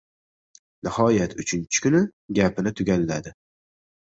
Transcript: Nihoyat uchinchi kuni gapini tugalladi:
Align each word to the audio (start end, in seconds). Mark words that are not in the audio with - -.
Nihoyat 0.87 1.35
uchinchi 1.43 1.83
kuni 1.85 2.01
gapini 2.41 2.75
tugalladi: 2.81 3.37